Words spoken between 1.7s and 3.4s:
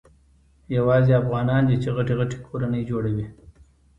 چي غټي غټي کورنۍ جوړوي.